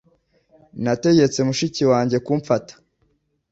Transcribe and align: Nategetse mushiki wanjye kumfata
Nategetse 0.83 1.39
mushiki 1.47 1.83
wanjye 1.91 2.17
kumfata 2.25 2.73